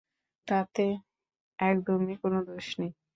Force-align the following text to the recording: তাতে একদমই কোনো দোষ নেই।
তাতে 0.47 0.85
একদমই 1.59 2.15
কোনো 2.23 2.39
দোষ 2.47 2.67
নেই। 2.79 2.91